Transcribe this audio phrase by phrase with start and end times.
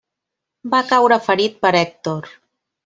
[0.71, 2.35] Va caure ferit per Hèctor.